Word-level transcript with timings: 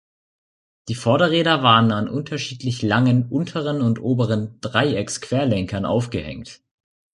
Die 0.87 0.95
Vorderräder 0.95 1.61
waren 1.61 1.91
an 1.91 2.09
unterschiedlich 2.09 2.81
langen 2.81 3.29
unteren 3.29 3.83
und 3.83 3.99
oberen 4.01 4.59
Dreiecksquerlenkern 4.59 5.85
aufgehängt. 5.85 6.61